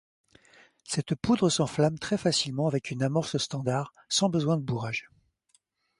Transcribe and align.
Cette 0.83 1.13
poudre 1.13 1.51
s'enflamme 1.51 1.99
très 1.99 2.17
facilement 2.17 2.65
avec 2.65 2.89
une 2.89 3.03
amorce 3.03 3.37
standard, 3.37 3.93
sans 4.09 4.29
besoin 4.29 4.57
de 4.57 4.63
bourrage. 4.63 5.11